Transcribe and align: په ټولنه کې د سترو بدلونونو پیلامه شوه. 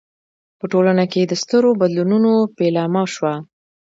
په 0.59 0.65
ټولنه 0.71 1.03
کې 1.11 1.21
د 1.25 1.33
سترو 1.41 1.69
بدلونونو 1.81 2.31
پیلامه 2.57 3.03
شوه. 3.13 3.33